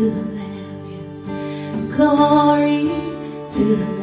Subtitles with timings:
[0.00, 1.90] to the Lamb.
[1.90, 2.88] Glory
[3.52, 3.99] to the Lamb.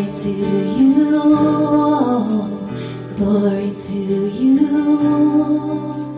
[0.00, 1.10] Glory to you,
[3.18, 3.98] glory to
[4.30, 6.09] you.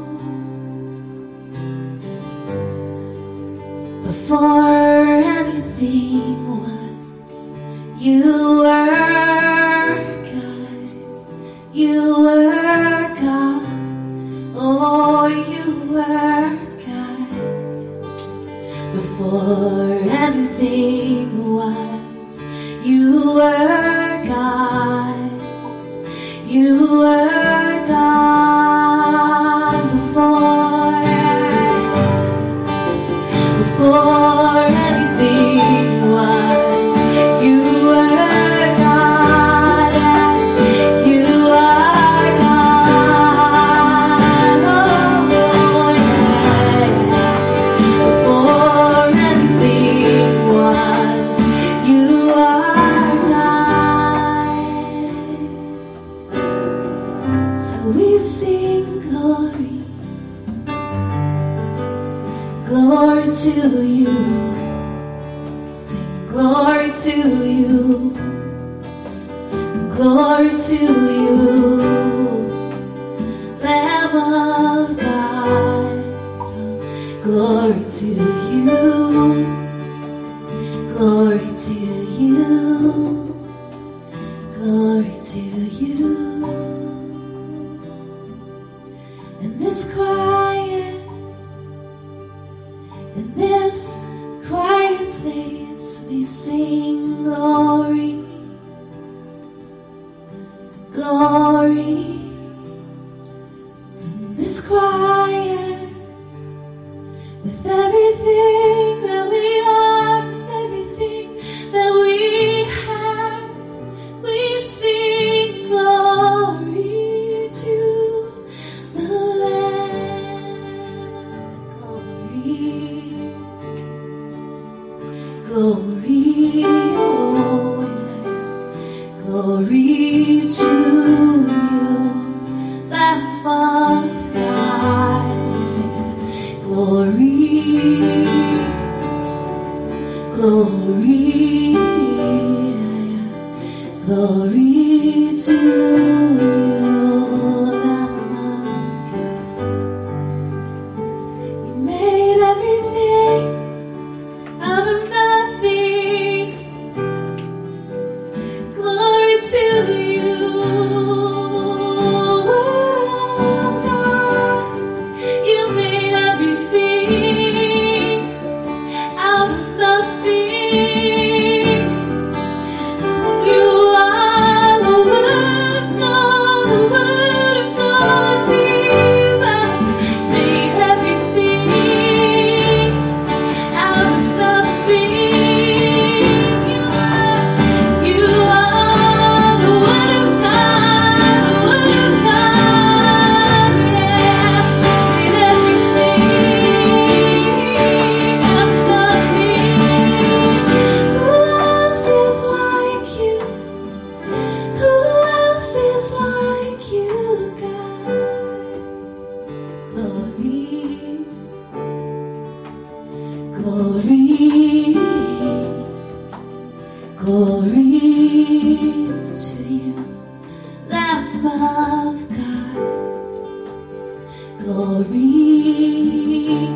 [225.03, 226.69] Glory,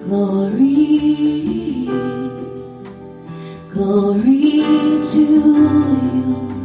[0.00, 1.88] glory,
[3.70, 4.64] glory
[5.12, 6.59] to you.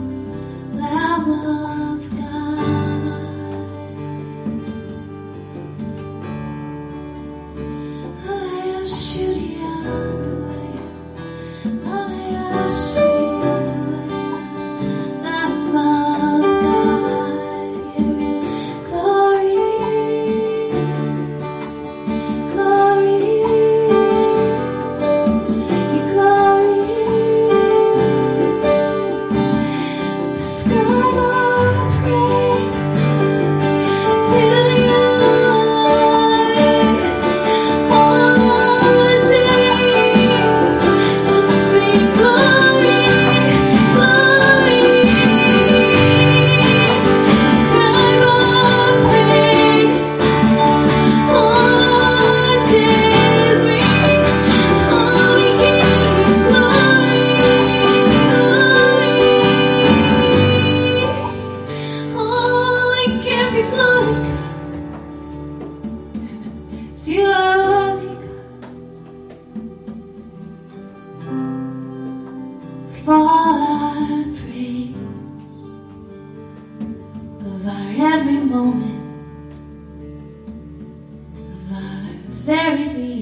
[82.66, 83.15] carry me.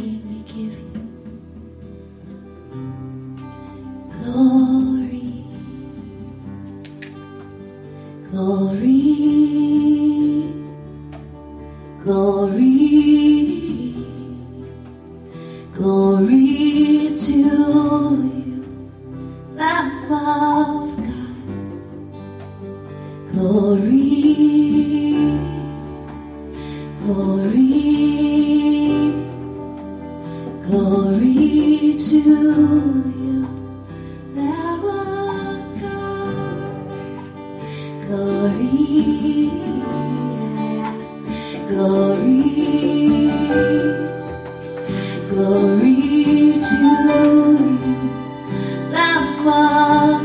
[45.82, 46.96] reach you
[48.92, 50.23] like water.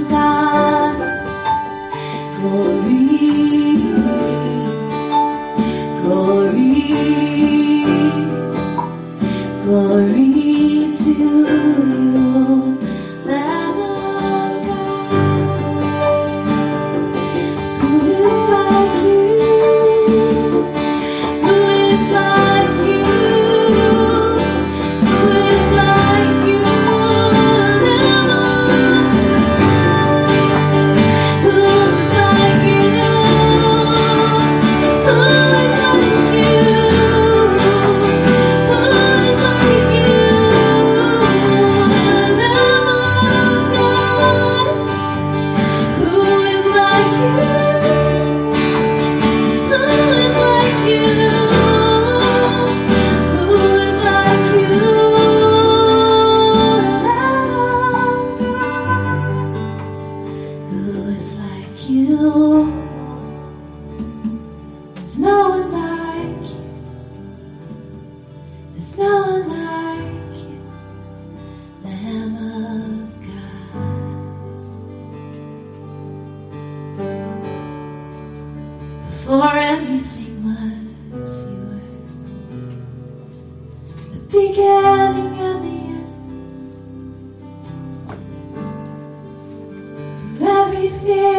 [90.88, 91.37] everything.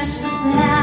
[0.00, 0.79] precious now.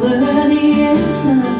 [0.00, 1.55] Worthy is the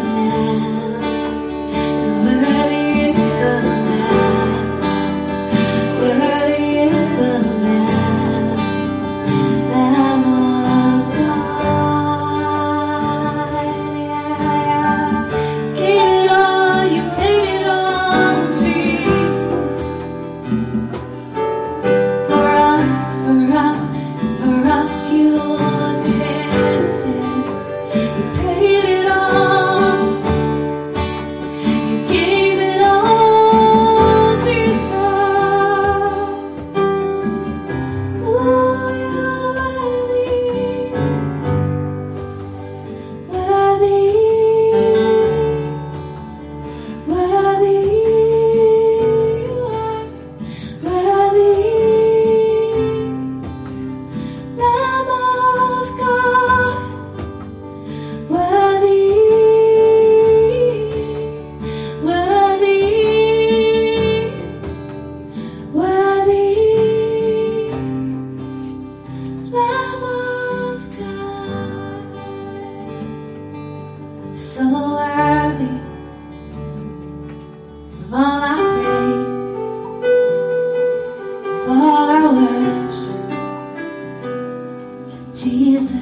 [85.37, 85.93] Jesus,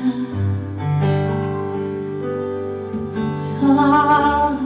[3.63, 4.59] all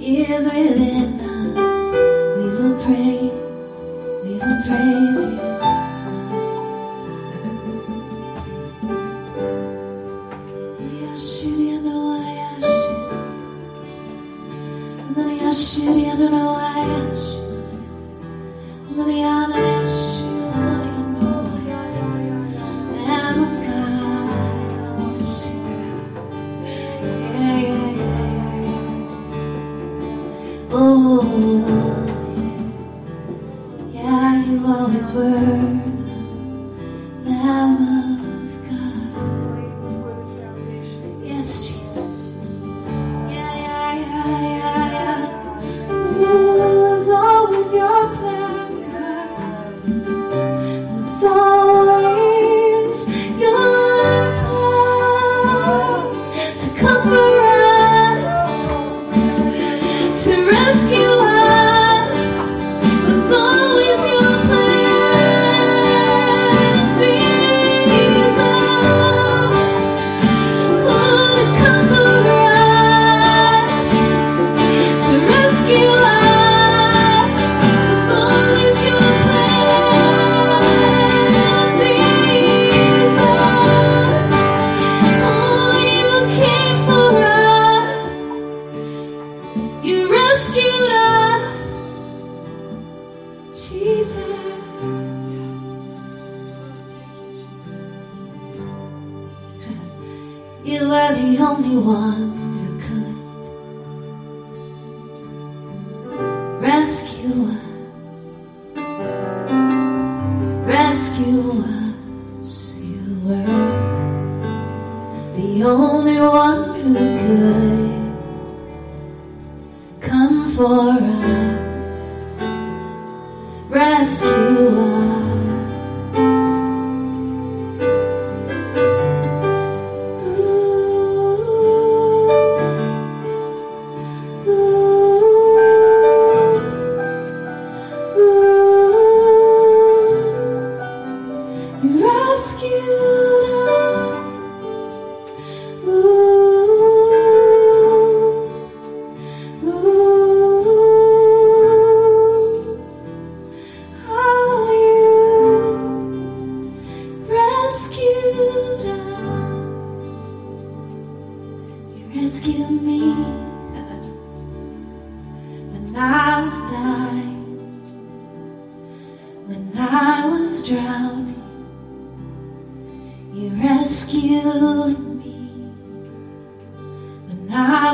[0.00, 0.97] is within.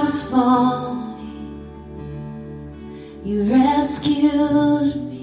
[0.04, 1.16] was falling,
[3.24, 5.13] you rescued me.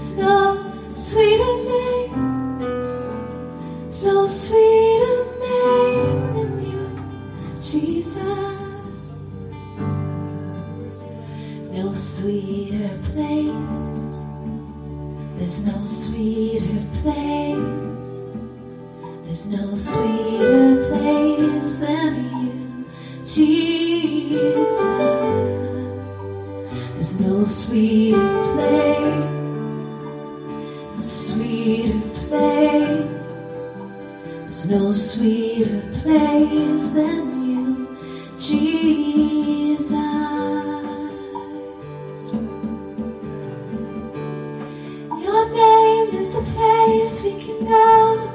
[0.00, 0.56] so
[0.92, 1.49] sweet.
[46.20, 48.30] is a place we can go,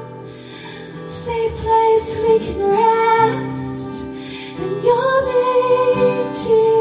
[1.03, 4.05] a safe place we can rest.
[4.57, 6.74] In your name, Jesus.